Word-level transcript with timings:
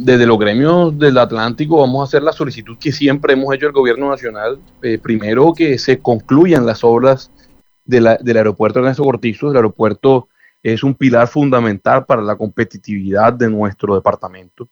desde 0.00 0.26
los 0.26 0.38
gremios 0.38 0.98
del 0.98 1.18
Atlántico 1.18 1.80
vamos 1.80 2.00
a 2.00 2.04
hacer 2.04 2.22
la 2.22 2.32
solicitud 2.32 2.78
que 2.78 2.92
siempre 2.92 3.34
hemos 3.34 3.54
hecho 3.54 3.66
el 3.66 3.72
gobierno 3.72 4.10
nacional. 4.10 4.58
primero 5.02 5.52
que 5.54 5.78
se 5.78 5.98
concluyan 6.00 6.66
las 6.66 6.82
obras 6.84 7.30
del 7.84 8.06
aeropuerto 8.06 8.78
Ernesto 8.78 9.04
Cortizo. 9.04 9.50
El 9.50 9.56
aeropuerto 9.56 10.28
es 10.62 10.82
un 10.82 10.94
pilar 10.94 11.28
fundamental 11.28 12.04
para 12.04 12.22
la 12.22 12.36
competitividad 12.36 13.32
de 13.32 13.50
nuestro 13.50 13.94
departamento. 13.94 14.68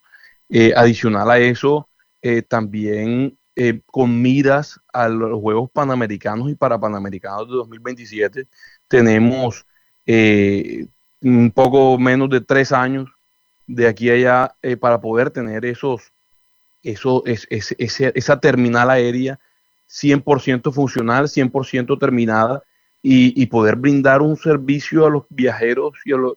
adicional 0.74 1.30
a 1.30 1.38
eso, 1.38 1.88
también 2.48 3.36
eh, 3.62 3.82
con 3.84 4.22
miras 4.22 4.80
a 4.90 5.06
los 5.06 5.38
Juegos 5.38 5.70
Panamericanos 5.70 6.50
y 6.50 6.54
para 6.54 6.80
Panamericanos 6.80 7.46
de 7.46 7.56
2027. 7.56 8.46
Tenemos 8.88 9.66
eh, 10.06 10.86
un 11.20 11.50
poco 11.50 11.98
menos 11.98 12.30
de 12.30 12.40
tres 12.40 12.72
años 12.72 13.10
de 13.74 13.86
aquí 13.86 14.10
a 14.10 14.14
allá 14.14 14.56
eh, 14.62 14.76
para 14.76 15.00
poder 15.00 15.30
tener 15.30 15.64
esos, 15.64 16.12
eso, 16.82 17.22
es, 17.26 17.46
esa 17.50 18.40
terminal 18.40 18.90
aérea 18.90 19.38
100% 19.88 20.72
funcional, 20.72 21.28
100% 21.28 21.98
terminada 21.98 22.62
y, 23.02 23.46
poder 23.46 23.76
brindar 23.76 24.20
un 24.20 24.36
servicio 24.36 25.06
a 25.06 25.10
los 25.10 25.24
viajeros 25.30 25.94
y 26.04 26.12
a 26.12 26.16
los, 26.16 26.34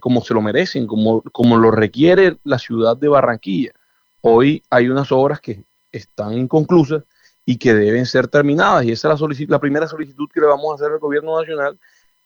como 0.00 0.20
se 0.20 0.34
lo 0.34 0.42
merecen, 0.42 0.86
como, 0.86 1.22
como 1.32 1.56
lo 1.56 1.70
requiere 1.70 2.36
la 2.44 2.58
ciudad 2.58 2.96
de 2.96 3.08
Barranquilla. 3.08 3.72
Hoy 4.20 4.62
hay 4.68 4.88
unas 4.88 5.10
obras 5.10 5.40
que 5.40 5.64
están 5.90 6.34
inconclusas 6.34 7.02
y 7.44 7.56
que 7.56 7.72
deben 7.72 8.04
ser 8.06 8.28
terminadas. 8.28 8.84
Y 8.84 8.92
esa 8.92 9.12
es 9.12 9.20
la, 9.20 9.28
la 9.48 9.60
primera 9.60 9.86
solicitud 9.86 10.28
que 10.32 10.40
le 10.40 10.46
vamos 10.46 10.72
a 10.72 10.74
hacer 10.74 10.92
al 10.92 10.98
gobierno 10.98 11.40
nacional, 11.40 11.78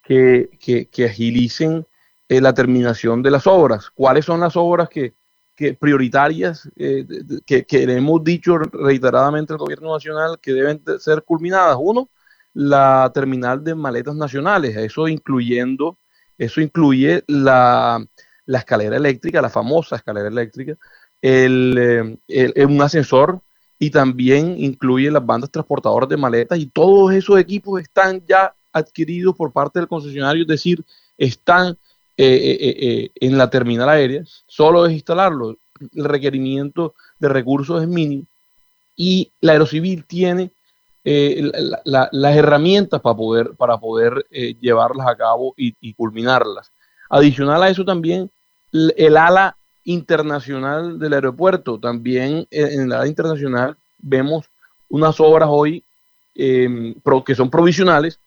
que, 0.02 0.48
que, 0.90 1.04
agilicen 1.04 1.86
eh, 2.30 2.40
la 2.40 2.54
terminación 2.54 3.24
de 3.24 3.30
las 3.32 3.48
obras. 3.48 3.90
¿Cuáles 3.90 4.24
son 4.24 4.38
las 4.38 4.56
obras 4.56 4.88
que, 4.88 5.14
prioritarias 5.80 6.70
eh, 6.76 7.04
que, 7.44 7.66
hemos 7.70 8.22
dicho 8.22 8.56
reiteradamente 8.56 9.52
al 9.52 9.58
gobierno 9.58 9.92
nacional 9.92 10.38
que 10.40 10.52
deben 10.52 10.80
ser 11.00 11.24
culminadas? 11.24 11.76
Uno, 11.80 12.08
la 12.54 13.10
terminal 13.12 13.64
de 13.64 13.74
maletas 13.74 14.14
nacionales, 14.14 14.76
eso 14.76 15.08
incluyendo, 15.08 15.98
eso 16.38 16.60
incluye 16.60 17.24
la, 17.26 18.06
escalera 18.46 18.96
eléctrica, 18.96 19.42
la 19.42 19.50
famosa 19.50 19.96
escalera 19.96 20.28
eléctrica, 20.28 20.76
el, 21.20 22.16
eh, 22.28 22.64
un 22.64 22.80
ascensor 22.80 23.40
y 23.76 23.90
también 23.90 24.54
incluye 24.56 25.10
las 25.10 25.26
bandas 25.26 25.50
transportadoras 25.50 26.08
de 26.08 26.16
maletas 26.16 26.60
y 26.60 26.66
todos 26.66 27.12
esos 27.12 27.40
equipos 27.40 27.82
están 27.82 28.24
ya 28.24 28.54
adquiridos 28.72 29.34
por 29.34 29.52
parte 29.52 29.80
del 29.80 29.88
concesionario, 29.88 30.42
es 30.42 30.48
decir, 30.48 30.84
están 31.18 31.76
eh, 32.22 32.58
eh, 32.60 33.10
en 33.14 33.38
la 33.38 33.48
terminal 33.48 33.88
aérea, 33.88 34.22
solo 34.46 34.86
es 34.86 34.92
instalarlo, 34.92 35.56
el 35.94 36.04
requerimiento 36.04 36.94
de 37.18 37.28
recursos 37.28 37.82
es 37.82 37.88
mínimo 37.88 38.24
y 38.96 39.32
la 39.40 39.52
Aerocivil 39.52 40.04
tiene 40.04 40.50
las 41.02 42.36
herramientas 42.36 43.00
para 43.00 43.16
poder, 43.16 43.54
para 43.56 43.78
poder 43.78 44.26
llevarlas 44.60 45.06
a 45.08 45.16
cabo 45.16 45.54
y, 45.56 45.94
culminarlas. 45.94 46.70
Adicional 47.08 47.62
a 47.62 47.70
eso 47.70 47.86
también, 47.86 48.30
el 48.70 49.16
ala 49.16 49.56
internacional 49.84 50.98
del 50.98 51.14
aeropuerto. 51.14 51.80
También 51.80 52.46
en 52.50 52.90
la 52.90 53.06
internacional 53.06 53.78
vemos 53.98 54.50
unas 54.90 55.18
obras 55.20 55.48
hoy 55.50 55.82
em, 56.34 56.94
que 57.24 57.34
son 57.34 57.48
provisionales. 57.48 58.20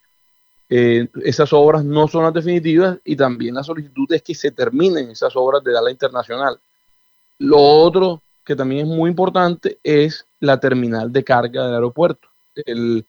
Eh, 0.75 1.07
esas 1.23 1.53
obras 1.53 1.85
no 1.85 2.07
son 2.07 2.23
las 2.23 2.33
definitivas 2.33 2.97
y 3.05 3.15
también 3.15 3.53
la 3.53 3.61
solicitud 3.61 4.11
es 4.11 4.23
que 4.23 4.33
se 4.33 4.49
terminen 4.49 5.11
esas 5.11 5.35
obras 5.35 5.63
de 5.63 5.71
la 5.71 5.91
internacional. 5.91 6.59
Lo 7.37 7.59
otro 7.59 8.23
que 8.43 8.55
también 8.55 8.87
es 8.87 8.91
muy 8.91 9.07
importante 9.11 9.77
es 9.83 10.25
la 10.39 10.59
terminal 10.59 11.13
de 11.13 11.23
carga 11.23 11.65
del 11.65 11.75
aeropuerto. 11.75 12.27
El, 12.55 13.05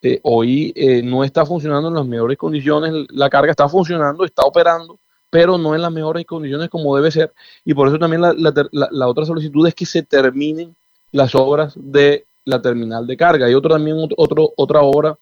eh, 0.00 0.20
hoy 0.22 0.72
eh, 0.76 1.02
no 1.02 1.24
está 1.24 1.44
funcionando 1.44 1.88
en 1.88 1.94
las 1.94 2.06
mejores 2.06 2.38
condiciones, 2.38 3.08
la 3.10 3.28
carga 3.28 3.50
está 3.50 3.68
funcionando, 3.68 4.24
está 4.24 4.42
operando, 4.42 4.96
pero 5.28 5.58
no 5.58 5.74
en 5.74 5.82
las 5.82 5.90
mejores 5.90 6.24
condiciones 6.24 6.68
como 6.68 6.94
debe 6.94 7.10
ser. 7.10 7.34
Y 7.64 7.74
por 7.74 7.88
eso 7.88 7.98
también 7.98 8.22
la, 8.22 9.08
otra 9.08 9.24
solicitud 9.24 9.66
es 9.66 9.74
que 9.74 9.86
se 9.86 10.04
terminen 10.04 10.76
las 11.10 11.34
obras 11.34 11.72
de 11.74 12.26
la 12.44 12.62
terminal 12.62 13.08
de 13.08 13.16
carga. 13.16 13.46
Hay 13.46 13.54
otro, 13.54 13.74
también 13.74 13.96
otro, 14.16 14.52
otra 14.56 14.82
obra 14.82 15.18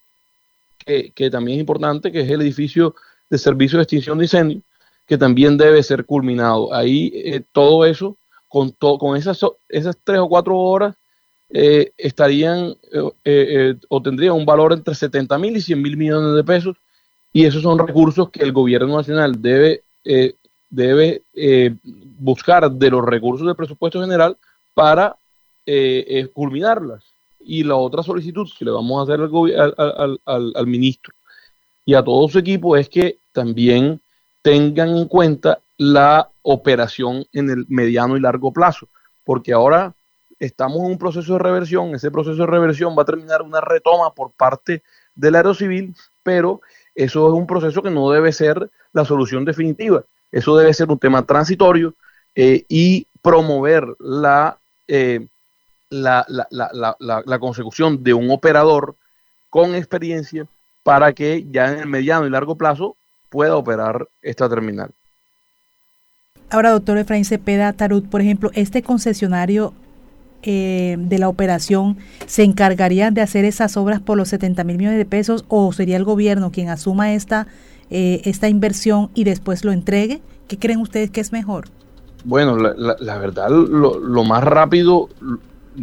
que, 0.87 1.31
también 1.31 1.59
es 1.59 1.61
importante, 1.61 2.13
que 2.13 2.21
es 2.21 2.31
el 2.31 2.41
edificio 2.41 2.95
de 3.29 3.39
servicio 3.39 3.79
de 3.79 3.83
extinción 3.83 4.19
de 4.19 4.25
incendios, 4.25 4.63
que 5.07 5.19
también 5.19 5.57
debe 5.57 5.83
ser 5.83 6.05
culminado. 6.05 6.73
Ahí 6.73 7.13
eh, 7.15 7.43
todo 7.53 7.85
eso, 7.85 8.17
con, 8.49 8.71
con 8.71 9.17
esas, 9.17 9.41
esas 9.69 9.97
tres 10.03 10.21
o 10.21 10.29
cuatro 10.29 10.57
horas, 10.57 10.95
eh, 11.51 11.93
estarían 11.97 12.75
eh, 13.25 13.75
o 13.89 14.03
tendrían 14.03 14.35
un 14.35 14.47
valor 14.47 14.73
entre 14.73 14.95
70 14.95 15.39
mil 15.39 15.57
y 15.57 15.61
100 15.61 15.83
mil 15.83 15.97
millones 15.97 16.35
de 16.35 16.45
pesos. 16.45 16.77
Y 17.33 17.45
esos 17.45 17.63
son 17.63 17.79
recursos 17.79 18.31
que 18.31 18.43
el 18.43 18.53
gobierno 18.53 18.97
nacional 18.97 19.41
debe 19.43 19.83
eh, 20.07 20.37
debe 20.71 21.23
eh, 21.35 21.75
buscar 22.19 22.71
de 22.71 22.91
los 22.91 23.05
recursos 23.05 23.47
del 23.47 23.57
presupuesto 23.57 24.01
general 24.01 24.37
para 24.73 25.17
eh, 25.65 26.29
culminarlas. 26.33 27.03
Y 27.49 27.62
la 27.62 27.77
otra 27.77 28.03
solicitud 28.03 28.51
que 28.59 28.65
le 28.65 28.73
vamos 28.73 28.99
a 28.99 29.12
hacer 29.12 29.21
al, 30.27 30.67
ministro 30.67 31.15
y 31.84 31.95
a 31.95 32.03
todo 32.03 32.29
su 32.29 32.41
equipo 32.41 32.77
es 32.77 32.89
que 32.89 33.19
también 33.33 34.01
tengan 34.43 34.97
en 34.97 35.07
cuenta 35.07 35.61
la 35.79 36.29
operación 36.43 37.25
en 37.33 37.51
el 37.51 37.65
mediano 37.69 38.17
y 38.17 38.21
largo 38.21 38.53
plazo, 38.53 38.89
porque 39.25 39.53
ahora 39.53 39.95
estamos 40.41 40.79
en 40.79 40.87
un 40.87 40.99
proceso 40.99 41.34
de 41.34 41.39
reversión, 41.39 41.95
ese 41.95 42.11
proceso 42.11 42.37
de 42.37 42.47
reversión 42.47 42.97
va 42.99 43.03
a 43.03 43.07
terminar 43.07 43.43
una 43.43 43.61
retoma 43.61 44.13
por 44.13 44.33
parte 44.33 44.83
del 45.15 45.37
aerocivil, 45.37 45.95
pero 46.25 46.61
eso 46.97 47.28
es 47.28 47.33
un 47.33 47.47
proceso 47.47 47.81
que 47.83 47.91
no 47.91 48.11
debe 48.11 48.33
ser 48.33 48.71
la 48.93 49.05
solución 49.05 49.45
definitiva. 49.45 50.05
Eso 50.33 50.57
debe 50.57 50.75
ser 50.75 50.89
un 50.91 50.99
tema 50.99 51.25
transitorio 51.25 51.95
eh, 52.34 52.65
y 52.69 53.07
promover 53.23 53.87
eh, 54.89 55.27
la, 55.91 56.27
la, 56.29 57.39
consecución 57.39 58.03
de 58.03 58.15
un 58.15 58.31
operador 58.31 58.97
con 59.51 59.75
experiencia 59.75 60.47
para 60.83 61.13
que 61.13 61.47
ya 61.51 61.73
en 61.73 61.81
el 61.81 61.87
mediano 61.87 62.27
y 62.27 62.31
largo 62.31 62.57
plazo 62.57 62.97
pueda 63.29 63.57
operar 63.57 64.09
esta 64.23 64.49
terminal. 64.49 64.91
Ahora, 66.51 66.71
doctor 66.71 66.99
Efraín 66.99 67.25
Cepeda 67.25 67.73
Tarut, 67.73 68.09
por 68.09 68.21
ejemplo, 68.21 68.51
este 68.55 68.83
concesionario 68.83 69.75
eh, 70.43 70.97
de 70.99 71.19
la 71.19 71.29
operación 71.29 71.97
se 72.27 72.45
encargaría 72.45 73.11
de 73.11 73.21
hacer 73.21 73.45
esas 73.45 73.77
obras 73.77 74.01
por 74.01 74.17
los 74.17 74.29
70 74.29 74.63
mil 74.63 74.79
millones 74.79 74.99
de 74.99 75.05
pesos 75.05 75.45
o 75.49 75.73
sería 75.73 75.97
el 75.97 76.05
gobierno 76.05 76.53
quien 76.53 76.69
asuma 76.69 77.15
esta, 77.15 77.49
eh, 77.91 78.23
esta 78.25 78.49
inversión 78.49 79.11
y 79.15 79.25
después 79.25 79.65
lo 79.65 79.73
entregue? 79.73 80.21
¿Qué 80.47 80.57
creen 80.57 80.81
ustedes 80.81 81.11
que 81.11 81.21
es 81.21 81.33
mejor? 81.33 81.69
Bueno, 82.25 82.57
la, 82.57 83.19
verdad, 83.19 83.51
lo, 83.51 84.25
más 84.25 84.43
rápido, 84.43 85.09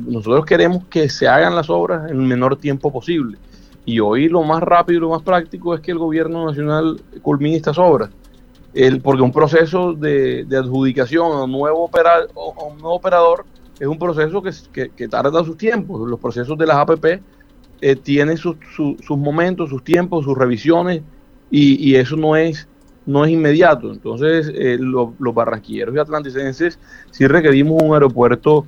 nosotros 0.06 0.46
queremos 0.46 0.86
que 0.86 1.10
se 1.10 1.28
hagan 1.28 1.56
las 1.56 1.70
obras 1.70 2.10
en 2.10 2.18
el 2.18 2.28
menor 2.28 2.58
tiempo 2.58 2.92
posible. 2.92 3.38
Y 3.86 4.00
hoy 4.00 4.30
lo 4.30 4.44
más 4.44 4.64
rápido 4.64 4.98
y 4.98 5.02
lo 5.02 5.10
más 5.10 5.22
práctico 5.22 5.76
es 5.76 5.82
que 5.82 5.92
el 5.92 5.98
gobierno 5.98 6.46
nacional 6.46 7.02
culmine 7.22 7.58
estas 7.58 7.78
obras. 7.78 8.10
El, 8.74 9.02
porque 9.02 9.22
un 9.22 9.32
proceso 9.32 9.94
de, 9.94 10.48
adjudicación 10.52 11.32
a 11.32 11.44
un 11.44 11.52
nuevo, 11.52 11.86
un 11.86 12.78
nuevo 12.78 12.96
operador 12.96 13.46
es 13.80 13.88
un 13.88 14.00
proceso 14.00 14.42
que, 14.42 15.08
tarda 15.08 15.44
sus 15.44 15.58
tiempos. 15.58 16.08
Los 16.10 16.20
procesos 16.20 16.58
de 16.58 16.66
las 16.66 16.78
APP 16.78 17.06
eh, 17.82 17.96
tienen 17.98 18.38
sus, 18.38 18.56
momentos, 19.10 19.70
sus 19.70 19.84
tiempos, 19.84 20.26
sus 20.26 20.38
revisiones, 20.38 21.02
y, 21.52 21.94
eso 21.96 22.16
no 22.16 22.36
es, 22.36 22.68
no 23.06 23.26
es 23.26 23.32
inmediato. 23.32 23.92
Entonces, 23.92 24.52
eh, 24.56 24.78
los 24.80 25.34
barranquilleros 25.36 25.94
y 25.94 26.00
atlanticenses 26.00 26.80
sí 27.12 27.28
requerimos 27.28 27.84
un 27.84 27.94
aeropuerto 27.94 28.66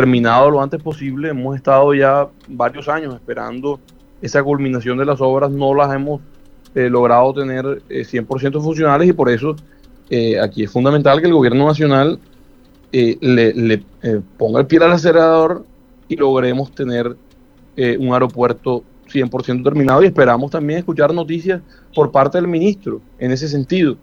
terminado 0.00 0.50
lo 0.50 0.60
antes 0.60 0.82
posible. 0.82 1.30
Hemos 1.30 1.56
estado 1.56 1.94
ya 1.94 2.28
varios 2.48 2.88
años 2.88 3.14
esperando 3.14 3.80
esa 4.20 4.42
culminación 4.42 4.98
de 4.98 5.04
las 5.04 5.20
obras, 5.20 5.50
no 5.50 5.74
las 5.74 5.92
hemos 5.94 6.20
eh, 6.74 6.90
logrado 6.90 7.32
tener 7.32 7.64
100% 7.88 8.62
funcionales 8.62 9.08
y 9.08 9.12
por 9.12 9.30
eso 9.30 9.56
aquí 10.42 10.64
es 10.64 10.70
fundamental 10.70 11.20
que 11.20 11.26
el 11.26 11.32
gobierno 11.32 11.66
nacional 11.66 12.20
eh, 12.92 13.18
le, 13.20 13.82
eh, 14.02 14.20
ponga 14.38 14.60
el 14.60 14.66
pie 14.66 14.78
al 14.82 14.92
acelerador 14.92 15.64
y 16.08 16.16
logremos 16.16 16.72
tener 16.72 17.16
eh, 17.76 17.96
un 17.98 18.12
aeropuerto 18.12 18.84
100% 19.12 19.62
terminado 19.64 20.02
y 20.02 20.06
esperamos 20.06 20.50
también 20.50 20.78
escuchar 20.78 21.12
noticias 21.12 21.60
por 21.94 22.10
parte 22.10 22.38
del 22.38 22.48
ministro 22.48 23.00
en 23.18 23.32
ese 23.32 23.48
sentido. 23.48 23.96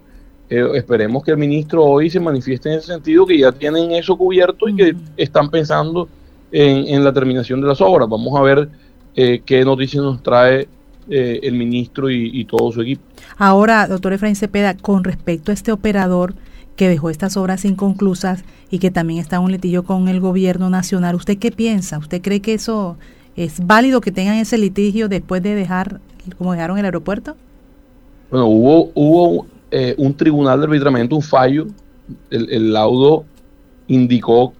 Esperemos 0.49 1.23
que 1.23 1.31
el 1.31 1.37
ministro 1.37 1.83
hoy 1.83 2.09
se 2.09 2.19
manifieste 2.19 2.69
en 2.71 2.77
ese 2.77 2.87
sentido, 2.87 3.25
que 3.25 3.39
ya 3.39 3.51
tienen 3.51 3.91
eso 3.91 4.15
cubierto 4.15 4.67
y 4.67 4.75
que 4.75 4.95
están 5.17 5.49
pensando 5.49 6.07
en, 6.51 7.03
la 7.03 7.11
terminación 7.11 7.61
de 7.61 7.67
las 7.67 7.81
obras. 7.81 8.07
Vamos 8.07 8.39
a 8.39 8.41
ver 8.43 8.69
qué 9.15 9.63
noticias 9.65 10.03
nos 10.03 10.21
trae 10.21 10.67
el 11.09 11.53
ministro 11.55 12.09
y, 12.09 12.29
y, 12.31 12.45
todo 12.45 12.71
su 12.71 12.81
equipo. 12.81 13.01
Ahora, 13.37 13.87
doctor 13.87 14.13
Efraín 14.13 14.35
Cepeda, 14.35 14.77
con 14.77 15.03
respecto 15.03 15.51
a 15.51 15.53
este 15.53 15.71
operador, 15.71 16.35
que 16.75 16.89
dejó 16.89 17.09
estas 17.09 17.37
obras 17.37 17.65
inconclusas 17.65 18.43
y 18.69 18.79
que 18.79 18.91
también 18.91 19.19
está 19.19 19.37
en 19.37 19.43
un 19.43 19.51
litigio 19.51 19.83
con 19.83 20.07
el 20.07 20.19
gobierno 20.19 20.69
nacional. 20.69 21.15
¿Usted 21.15 21.37
qué 21.37 21.51
piensa? 21.51 21.97
¿Usted 21.97 22.21
cree 22.21 22.41
que 22.41 22.53
eso 22.53 22.97
es 23.35 23.65
válido 23.65 24.01
que 24.01 24.11
tengan 24.11 24.35
ese 24.35 24.57
litigio 24.57 25.09
después 25.09 25.43
de 25.43 25.55
dejar, 25.55 25.99
como 26.37 26.53
dejaron 26.53 26.77
el 26.77 26.85
aeropuerto? 26.85 27.35
Bueno, 28.31 28.47
hubo, 28.47 28.91
hubo 28.95 29.45
eh, 29.75 29.95
un 29.97 30.15
tribunal 30.15 30.59
de 30.59 30.65
arbitramiento, 30.65 31.15
un 31.15 31.23
fallo, 31.23 31.65
el, 32.29 32.71
laudo 32.71 33.25
indicó 33.87 34.53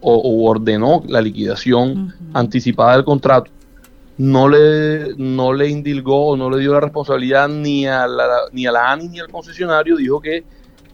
o, 0.00 0.48
ordenó 0.48 1.02
la 1.08 1.20
liquidación 1.20 2.14
anticipada 2.34 2.92
del 2.94 3.04
contrato. 3.04 3.50
No 4.16 4.48
le, 4.48 5.16
no 5.16 5.52
le 5.52 5.68
indilgó 5.68 6.28
o 6.28 6.36
no 6.36 6.48
le 6.48 6.60
dio 6.60 6.72
la 6.72 6.78
responsabilidad 6.78 7.48
ni 7.48 7.84
a 7.88 8.06
la, 8.06 8.28
ni 8.52 8.64
a 8.64 8.70
la 8.70 8.92
ANI 8.92 9.08
ni 9.08 9.18
al 9.18 9.28
concesionario, 9.28 9.96
dijo 9.96 10.20
que 10.20 10.44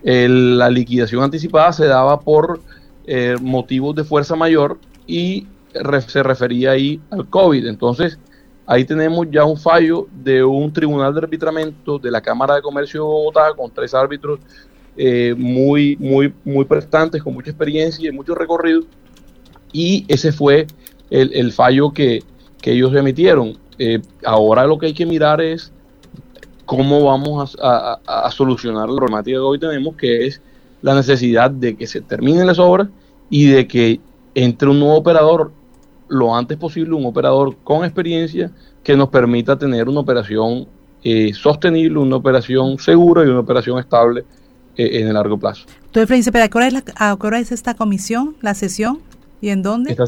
la 0.02 0.70
liquidación 0.70 1.22
anticipada 1.22 1.70
se 1.74 1.84
daba 1.84 2.20
por 2.20 2.60
eh, 3.06 3.36
motivos 3.42 3.94
de 3.94 4.04
fuerza 4.04 4.36
mayor 4.36 4.78
y 5.06 5.48
se 6.06 6.22
refería 6.22 6.70
ahí 6.70 6.98
al 7.10 7.28
COVID. 7.28 7.66
Entonces, 7.66 8.18
ahí 8.66 8.84
tenemos 8.84 9.26
ya 9.30 9.44
un 9.44 9.56
fallo 9.56 10.06
de 10.12 10.42
un 10.42 10.72
tribunal 10.72 11.14
de 11.14 11.20
arbitramiento 11.20 11.98
de 11.98 12.10
la 12.10 12.20
Cámara 12.20 12.56
de 12.56 12.62
Comercio 12.62 13.00
de 13.00 13.06
Bogotá 13.06 13.52
con 13.56 13.70
tres 13.70 13.94
árbitros 13.94 14.40
eh, 14.96 15.34
muy, 15.36 15.96
muy, 15.96 16.32
muy 16.44 16.64
prestantes, 16.64 17.22
con 17.22 17.34
mucha 17.34 17.50
experiencia 17.50 18.08
y 18.08 18.12
mucho 18.12 18.34
recorrido. 18.34 18.82
Y 19.72 20.04
ese 20.08 20.32
fue 20.32 20.66
el, 21.10 21.32
el 21.34 21.52
fallo 21.52 21.92
que, 21.92 22.22
que 22.60 22.72
ellos 22.72 22.94
emitieron. 22.94 23.56
Eh, 23.78 24.00
ahora 24.24 24.66
lo 24.66 24.78
que 24.78 24.86
hay 24.86 24.94
que 24.94 25.06
mirar 25.06 25.40
es 25.40 25.70
cómo 26.64 27.04
vamos 27.04 27.56
a, 27.62 28.30
solucionar 28.32 28.88
la 28.88 28.96
problemática 28.96 29.36
que 29.36 29.38
hoy 29.38 29.58
tenemos, 29.58 29.96
que 29.96 30.26
es 30.26 30.42
la 30.82 30.94
necesidad 30.94 31.50
de 31.50 31.76
que 31.76 31.86
se 31.86 32.00
terminen 32.00 32.46
las 32.46 32.58
obras 32.58 32.88
y 33.30 33.46
de 33.46 33.66
que 33.66 34.00
entre 34.34 34.68
un 34.68 34.80
nuevo 34.80 34.96
operador 34.96 35.52
lo 36.08 36.34
antes 36.34 36.56
posible, 36.56 36.94
un 36.94 37.06
operador 37.06 37.56
con 37.64 37.84
experiencia 37.84 38.50
que 38.82 38.96
nos 38.96 39.08
permita 39.08 39.58
tener 39.58 39.88
una 39.88 40.00
operación 40.00 40.66
eh, 41.02 41.32
sostenible, 41.34 41.98
una 41.98 42.16
operación 42.16 42.78
segura 42.78 43.24
y 43.24 43.28
una 43.28 43.40
operación 43.40 43.78
estable 43.78 44.24
eh, 44.76 45.00
en 45.00 45.08
el 45.08 45.14
largo 45.14 45.38
plazo. 45.38 45.66
Entonces, 45.86 46.28
¿a 46.28 46.48
qué, 46.48 46.58
hora 46.58 46.68
es 46.68 46.74
¿a 46.96 47.16
qué 47.20 47.26
hora 47.26 47.38
es 47.38 47.52
esta 47.52 47.74
comisión, 47.74 48.36
la 48.40 48.54
sesión 48.54 49.00
y 49.40 49.48
en 49.48 49.62
dónde? 49.62 49.90
Está, 49.90 50.04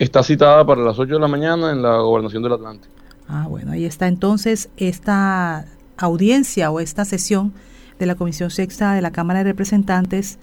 Está 0.00 0.22
citada 0.22 0.64
para 0.64 0.80
las 0.80 0.98
8 0.98 1.12
de 1.12 1.20
la 1.20 1.28
mañana 1.28 1.72
en 1.72 1.82
la 1.82 1.98
gobernación 1.98 2.42
del 2.42 2.54
Atlántico. 2.54 2.92
Ah, 3.28 3.46
bueno, 3.46 3.72
ahí 3.72 3.84
está 3.84 4.08
entonces 4.08 4.70
esta 4.78 5.66
audiencia 5.98 6.70
o 6.70 6.80
esta 6.80 7.04
sesión 7.04 7.52
de 7.98 8.06
la 8.06 8.14
Comisión 8.14 8.50
Sexta 8.50 8.94
de 8.94 9.02
la 9.02 9.10
Cámara 9.10 9.40
de 9.40 9.50
Representantes 9.50 10.38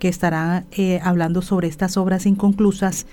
que 0.00 0.08
estará 0.08 0.64
eh, 0.72 1.00
hablando 1.02 1.42
sobre 1.42 1.68
estas 1.68 1.96
obras 1.96 2.26
inconclusas 2.26 3.06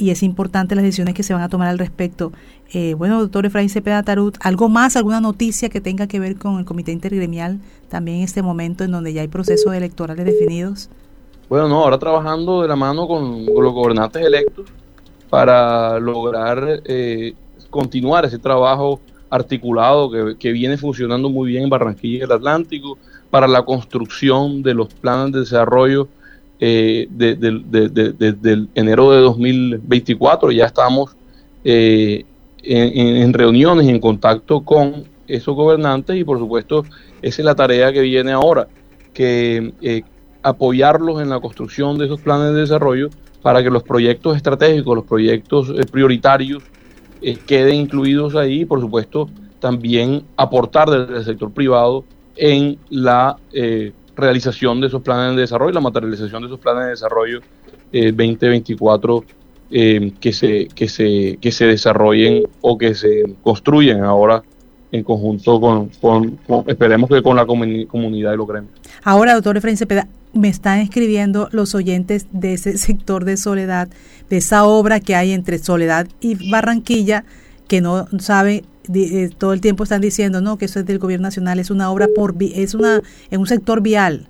y 0.00 0.10
es 0.10 0.22
importante 0.22 0.74
las 0.74 0.82
decisiones 0.82 1.14
que 1.14 1.22
se 1.22 1.34
van 1.34 1.42
a 1.42 1.48
tomar 1.48 1.68
al 1.68 1.78
respecto. 1.78 2.32
Eh, 2.72 2.94
bueno, 2.94 3.20
doctor 3.20 3.44
Efraín 3.44 3.68
Cepeda 3.68 4.02
Tarut, 4.02 4.36
¿algo 4.40 4.68
más, 4.68 4.96
alguna 4.96 5.20
noticia 5.20 5.68
que 5.68 5.80
tenga 5.80 6.06
que 6.06 6.18
ver 6.18 6.36
con 6.36 6.58
el 6.58 6.64
Comité 6.64 6.90
Intergremial 6.92 7.58
también 7.88 8.18
en 8.18 8.24
este 8.24 8.42
momento 8.42 8.82
en 8.82 8.92
donde 8.92 9.12
ya 9.12 9.20
hay 9.20 9.28
procesos 9.28 9.74
electorales 9.74 10.24
definidos? 10.24 10.88
Bueno, 11.50 11.68
no, 11.68 11.82
ahora 11.82 11.98
trabajando 11.98 12.62
de 12.62 12.68
la 12.68 12.76
mano 12.76 13.06
con 13.06 13.44
los 13.44 13.72
gobernantes 13.74 14.24
electos 14.24 14.66
para 15.28 15.98
lograr 15.98 16.80
eh, 16.84 17.34
continuar 17.68 18.24
ese 18.24 18.38
trabajo 18.38 19.00
articulado 19.28 20.10
que, 20.38 20.52
viene 20.52 20.78
funcionando 20.78 21.28
muy 21.28 21.50
bien 21.50 21.64
en 21.64 21.70
Barranquilla 21.70 22.18
y 22.18 22.22
el 22.22 22.32
Atlántico, 22.32 22.98
para 23.30 23.46
la 23.46 23.62
construcción 23.62 24.62
de 24.62 24.74
los 24.74 24.92
planes 24.92 25.32
de 25.32 25.40
desarrollo 25.40 26.08
eh, 26.60 27.08
del 27.10 28.68
enero 28.74 29.10
de 29.12 29.20
2024. 29.20 30.52
Ya 30.52 30.66
estamos 30.66 31.16
eh, 31.64 32.24
en, 32.62 33.16
en, 33.16 33.32
reuniones, 33.32 33.88
en 33.88 33.98
contacto 33.98 34.60
con 34.60 35.04
esos 35.26 35.54
gobernantes 35.54 36.16
y 36.16 36.24
por 36.24 36.38
supuesto 36.38 36.84
esa 37.22 37.42
es 37.42 37.44
la 37.44 37.54
tarea 37.54 37.92
que 37.92 38.00
viene 38.00 38.32
ahora, 38.32 38.68
que 39.12 40.04
apoyarlos 40.42 41.20
en 41.20 41.28
la 41.28 41.40
construcción 41.40 41.98
de 41.98 42.06
esos 42.06 42.20
planes 42.20 42.54
de 42.54 42.60
desarrollo 42.60 43.10
para 43.42 43.62
que 43.62 43.70
los 43.70 43.82
proyectos 43.82 44.36
estratégicos, 44.36 44.96
los 44.96 45.04
proyectos 45.04 45.70
eh, 45.70 45.84
prioritarios 45.90 46.62
eh, 47.22 47.36
queden 47.46 47.76
incluidos 47.76 48.34
ahí 48.34 48.62
y 48.62 48.64
por 48.64 48.80
supuesto 48.80 49.28
también 49.60 50.24
aportar 50.36 50.88
desde 50.88 51.18
el 51.18 51.24
sector 51.24 51.52
privado 51.52 52.04
en 52.36 52.78
la 52.88 53.36
eh, 53.52 53.92
realización 54.20 54.80
de 54.80 54.86
esos 54.88 55.02
planes 55.02 55.34
de 55.34 55.42
desarrollo, 55.42 55.72
la 55.72 55.80
materialización 55.80 56.42
de 56.42 56.48
esos 56.48 56.60
planes 56.60 56.84
de 56.84 56.90
desarrollo 56.90 57.40
2024 57.92 59.24
que, 59.70 60.32
se, 60.32 60.68
que, 60.74 60.88
se, 60.88 61.38
que 61.40 61.52
se 61.52 61.66
desarrollen 61.66 62.44
o 62.60 62.76
que 62.76 62.94
se 62.94 63.24
construyen 63.42 64.02
ahora 64.02 64.42
en 64.92 65.04
conjunto 65.04 65.60
con, 65.60 66.38
esperemos 66.66 67.08
que 67.08 67.22
con 67.22 67.36
la 67.36 67.46
comunidad 67.46 68.32
y 68.32 68.36
los 68.36 68.48
gremios. 68.48 68.72
Ahora, 69.04 69.34
doctor 69.34 69.56
Efraín 69.56 69.76
Cepeda, 69.76 70.08
me 70.32 70.48
están 70.48 70.80
escribiendo 70.80 71.48
los 71.52 71.74
oyentes 71.74 72.26
de 72.32 72.54
ese 72.54 72.78
sector 72.78 73.24
de 73.24 73.36
Soledad, 73.36 73.88
de 74.28 74.36
esa 74.38 74.64
obra 74.64 75.00
que 75.00 75.14
hay 75.14 75.32
entre 75.32 75.58
Soledad 75.58 76.08
y 76.20 76.50
Barranquilla, 76.50 77.24
que 77.68 77.80
no 77.80 78.06
sabe 78.18 78.64
eh, 78.92 79.30
todo 79.36 79.52
el 79.52 79.60
tiempo 79.60 79.84
están 79.84 80.00
diciendo 80.00 80.40
no 80.40 80.56
que 80.58 80.64
eso 80.64 80.80
es 80.80 80.86
del 80.86 80.98
gobierno 80.98 81.28
nacional 81.28 81.58
es 81.58 81.70
una 81.70 81.90
obra 81.90 82.08
por 82.14 82.34
es 82.40 82.74
una 82.74 83.02
en 83.30 83.40
un 83.40 83.46
sector 83.46 83.82
vial 83.82 84.28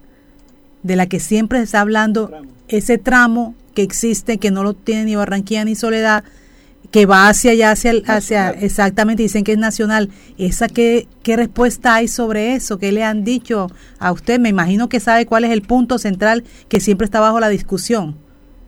de 0.82 0.96
la 0.96 1.06
que 1.06 1.20
siempre 1.20 1.58
se 1.58 1.64
está 1.64 1.80
hablando 1.80 2.30
ese 2.68 2.98
tramo 2.98 3.54
que 3.74 3.82
existe 3.82 4.38
que 4.38 4.50
no 4.50 4.62
lo 4.62 4.74
tiene 4.74 5.04
ni 5.04 5.16
Barranquilla 5.16 5.64
ni 5.64 5.74
Soledad 5.74 6.24
que 6.90 7.06
va 7.06 7.28
hacia 7.28 7.52
allá, 7.52 7.70
hacia, 7.70 7.92
hacia 8.06 8.50
exactamente, 8.50 9.22
dicen 9.22 9.44
que 9.44 9.52
es 9.52 9.58
nacional. 9.58 10.10
¿Esa 10.38 10.68
qué, 10.68 11.06
qué 11.22 11.36
respuesta 11.36 11.94
hay 11.94 12.08
sobre 12.08 12.54
eso? 12.54 12.78
¿Qué 12.78 12.90
le 12.90 13.04
han 13.04 13.22
dicho 13.22 13.68
a 13.98 14.12
usted? 14.12 14.40
Me 14.40 14.48
imagino 14.48 14.88
que 14.88 14.98
sabe 14.98 15.26
cuál 15.26 15.44
es 15.44 15.50
el 15.50 15.62
punto 15.62 15.98
central 15.98 16.44
que 16.68 16.80
siempre 16.80 17.04
está 17.04 17.20
bajo 17.20 17.38
la 17.38 17.48
discusión. 17.48 18.16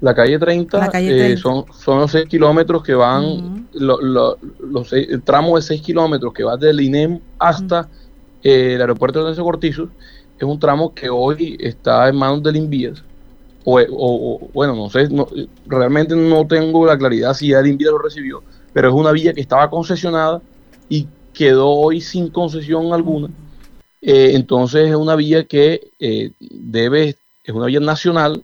La 0.00 0.14
calle 0.14 0.38
30, 0.38 0.90
eh, 0.94 1.37
son, 1.37 1.64
son 1.73 2.00
los 2.00 2.11
6 2.11 2.26
kilómetros 2.26 2.82
que 2.82 2.94
van, 2.94 3.61
los 3.74 4.92
el 4.92 5.22
tramo 5.22 5.56
de 5.56 5.62
6 5.62 5.82
kilómetros 5.82 6.32
que 6.32 6.44
va 6.44 6.56
desde 6.56 6.70
el 6.70 6.80
INEM 6.80 7.20
hasta 7.38 7.88
eh, 8.42 8.74
el 8.74 8.80
aeropuerto 8.80 9.19
de 9.19 9.24
Lorenzo 9.24 9.44
Cortizo, 9.44 9.88
es 10.36 10.42
un 10.42 10.58
tramo 10.58 10.92
que 10.94 11.08
hoy 11.08 11.56
está 11.60 12.08
en 12.08 12.16
manos 12.16 12.42
del 12.42 12.56
INVIAS 12.56 13.04
o, 13.64 14.50
bueno, 14.52 14.74
no 14.74 14.90
sé, 14.90 15.08
realmente 15.66 16.16
no 16.16 16.46
tengo 16.46 16.84
la 16.86 16.98
claridad 16.98 17.34
si 17.34 17.52
el 17.52 17.67
Invida 17.67 17.91
lo 17.91 17.98
recibió, 17.98 18.43
pero 18.72 18.88
es 18.88 18.94
una 18.94 19.12
vía 19.12 19.32
que 19.32 19.41
estaba 19.41 19.70
concesionada 19.70 20.43
y 20.88 21.06
quedó 21.32 21.69
hoy 21.69 22.00
sin 22.00 22.29
concesión 22.29 22.93
alguna. 22.93 23.29
Eh, 24.00 24.32
entonces 24.34 24.91
es 24.91 24.96
una 24.96 25.14
vía 25.14 25.44
que 25.44 25.93
eh, 26.00 26.32
debe, 26.41 27.17
es 27.44 27.55
una 27.55 27.67
vía 27.67 27.81
nacional, 27.81 28.43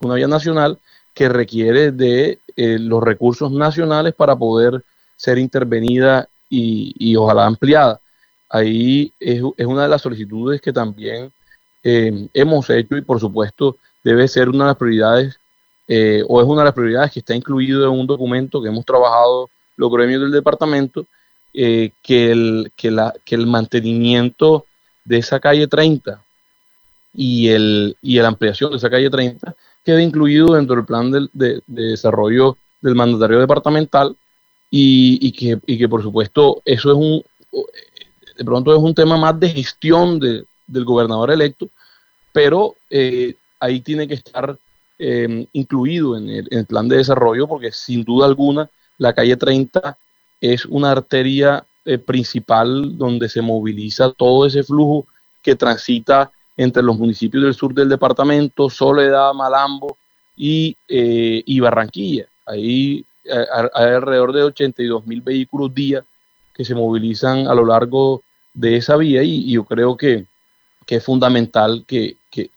una 0.00 0.14
vía 0.14 0.28
nacional 0.28 0.78
que 1.14 1.28
requiere 1.28 1.90
de 1.90 2.38
eh, 2.60 2.78
los 2.78 3.02
recursos 3.02 3.50
nacionales 3.50 4.14
para 4.14 4.36
poder 4.36 4.84
ser 5.16 5.38
intervenida 5.38 6.28
y, 6.48 7.14
ojalá 7.16 7.46
ampliada. 7.46 8.00
Ahí 8.48 9.12
es, 9.20 9.42
es, 9.56 9.66
una 9.66 9.84
de 9.84 9.88
las 9.88 10.02
solicitudes 10.02 10.60
que 10.60 10.72
también 10.72 11.32
hemos 11.82 12.68
hecho 12.68 12.96
y 12.98 13.00
por 13.00 13.18
supuesto 13.18 13.78
debe 14.04 14.28
ser 14.28 14.50
una 14.50 14.64
de 14.64 14.70
las 14.70 14.76
prioridades 14.76 15.40
eh, 15.92 16.22
o 16.28 16.40
es 16.40 16.46
una 16.46 16.60
de 16.60 16.66
las 16.66 16.74
prioridades 16.74 17.10
que 17.10 17.18
está 17.18 17.34
incluido 17.34 17.84
en 17.84 17.98
un 17.98 18.06
documento 18.06 18.62
que 18.62 18.68
hemos 18.68 18.84
trabajado 18.84 19.50
los 19.76 19.90
gremios 19.90 20.22
del 20.22 20.30
departamento, 20.30 21.04
eh, 21.52 21.90
que, 22.00 22.30
el, 22.30 22.70
que, 22.76 22.92
la, 22.92 23.12
que 23.24 23.34
el 23.34 23.48
mantenimiento 23.48 24.66
de 25.04 25.18
esa 25.18 25.40
calle 25.40 25.66
30 25.66 26.22
y, 27.12 27.48
el, 27.48 27.96
y 28.02 28.20
la 28.20 28.28
ampliación 28.28 28.70
de 28.70 28.76
esa 28.76 28.88
calle 28.88 29.10
30 29.10 29.56
quede 29.84 30.02
incluido 30.02 30.54
dentro 30.54 30.76
del 30.76 30.84
plan 30.84 31.10
de, 31.10 31.62
desarrollo 31.66 32.56
del 32.80 32.94
mandatario 32.94 33.40
departamental 33.40 34.16
y, 34.70 35.18
y, 35.26 35.32
que, 35.32 35.58
y 35.66 35.78
que 35.78 35.88
por 35.88 36.02
supuesto 36.02 36.62
eso 36.64 36.90
es 36.90 36.96
un, 36.96 37.22
de 38.36 38.44
pronto 38.44 38.74
es 38.74 38.82
un 38.82 38.94
tema 38.94 39.16
más 39.16 39.38
de 39.38 39.50
gestión 39.50 40.18
de, 40.18 40.44
del 40.66 40.84
gobernador 40.84 41.30
electo, 41.30 41.68
pero 42.32 42.76
eh, 42.88 43.34
ahí 43.58 43.80
tiene 43.80 44.06
que 44.08 44.14
estar 44.14 44.56
em, 44.98 45.46
incluido 45.52 46.16
en 46.16 46.30
el, 46.30 46.66
plan 46.66 46.88
de 46.88 46.96
desarrollo 46.96 47.46
porque 47.46 47.72
sin 47.72 48.04
duda 48.04 48.26
alguna 48.26 48.70
la 48.98 49.12
calle 49.12 49.36
30 49.36 49.96
es 50.40 50.64
una 50.64 50.92
arteria 50.92 51.64
eh, 51.84 51.98
principal 51.98 52.96
donde 52.96 53.28
se 53.28 53.42
moviliza 53.42 54.12
todo 54.12 54.46
ese 54.46 54.62
flujo 54.62 55.06
que 55.42 55.54
transita 55.54 56.30
entre 56.62 56.82
los 56.82 56.98
municipios 56.98 57.42
del 57.42 57.54
sur 57.54 57.72
del 57.72 57.88
departamento, 57.88 58.68
Soledad, 58.68 59.32
Malambo 59.32 59.96
y, 60.36 60.76
eh, 60.86 61.58
Barranquilla. 61.58 62.26
Ahí 62.44 63.02
hay 63.74 63.88
alrededor 63.94 64.34
de 64.34 64.42
82 64.42 65.06
mil 65.06 65.22
vehículos 65.22 65.74
día 65.74 66.04
que 66.52 66.62
se 66.62 66.74
movilizan 66.74 67.46
a 67.46 67.54
lo 67.54 67.64
largo 67.64 68.22
de 68.52 68.76
esa 68.76 68.96
vía 68.96 69.22
y, 69.22 69.50
yo 69.50 69.64
creo 69.64 69.96
que, 69.96 70.26
es 70.86 71.04
fundamental 71.04 71.84
que, 71.86 72.16
que, 72.30 72.50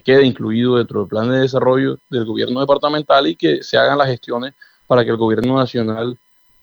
quede 0.00 0.24
incluido 0.24 0.76
dentro 0.76 1.00
del 1.00 1.08
plan 1.08 1.30
de 1.30 1.40
desarrollo 1.40 1.98
del 2.10 2.26
gobierno 2.26 2.60
departamental 2.60 3.26
y 3.26 3.34
que 3.34 3.62
se 3.62 3.76
hagan 3.76 3.98
las 3.98 4.08
gestiones 4.08 4.54
para 4.86 5.04
que 5.04 5.10
el 5.10 5.16
gobierno 5.16 5.56
nacional 5.56 6.16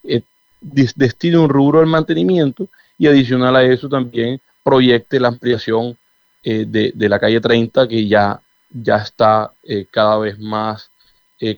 eh, 0.03 0.21
destine 0.61 1.37
un 1.37 1.49
rubro 1.49 1.79
al 1.79 1.87
mantenimiento 1.87 2.67
y 2.97 3.07
adicional 3.07 3.55
a 3.55 3.63
eso 3.63 3.89
también 3.89 4.39
proyecte 4.63 5.19
la 5.19 5.29
ampliación 5.29 5.97
eh, 6.45 6.65
de, 6.65 7.09
la 7.09 7.19
calle 7.19 7.41
30 7.41 7.87
que 7.87 8.07
ya, 8.07 8.39
ya 8.69 8.97
está 8.97 9.51
eh, 9.63 9.87
cada 9.89 10.17
vez 10.19 10.39
más 10.39 10.91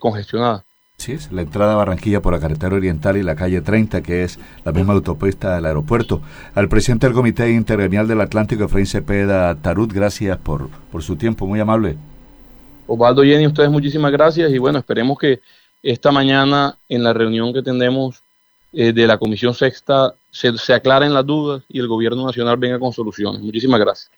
congestionada. 0.00 0.64
Sí, 0.96 1.12
es 1.12 1.30
la 1.30 1.42
entrada 1.42 1.74
a 1.74 1.76
Barranquilla 1.76 2.20
por 2.20 2.32
la 2.32 2.40
carretera 2.40 2.74
oriental 2.74 3.16
y 3.16 3.22
la 3.22 3.36
calle 3.36 3.60
30, 3.60 4.02
que 4.02 4.24
es 4.24 4.40
la 4.64 4.72
misma 4.72 4.94
autopista 4.94 5.54
del 5.54 5.66
aeropuerto. 5.66 6.20
Al 6.54 6.68
presidente 6.68 7.06
del 7.06 7.14
Comité 7.14 7.52
Intergremial 7.52 8.08
del 8.08 8.20
Atlántico, 8.20 8.64
Efraín 8.64 8.86
Cepeda 8.86 9.54
Tarut, 9.54 9.92
gracias 9.92 10.36
por, 10.38 10.68
por 10.90 11.04
su 11.04 11.14
tiempo, 11.14 11.46
muy 11.46 11.60
amable. 11.60 11.96
Osvaldo 12.88 13.22
Jenny, 13.22 13.46
ustedes 13.46 13.70
muchísimas 13.70 14.10
gracias 14.10 14.50
y 14.50 14.58
bueno, 14.58 14.78
esperemos 14.78 15.18
que 15.18 15.40
esta 15.84 16.10
mañana 16.10 16.76
en 16.88 17.04
la 17.04 17.12
reunión 17.12 17.52
que 17.52 17.62
tendremos 17.62 18.20
eh, 18.72 18.92
de 18.92 19.06
la 19.06 19.18
Comisión 19.18 19.54
Sexta 19.54 20.14
se, 20.30 20.58
se 20.58 20.74
aclaren 20.74 21.14
las 21.14 21.24
dudas 21.24 21.62
y 21.68 21.78
el 21.78 21.86
Gobierno 21.86 22.26
Nacional 22.26 22.56
venga 22.56 22.78
con 22.78 22.92
soluciones. 22.92 23.40
Muchísimas 23.40 23.78
gracias. 23.78 24.10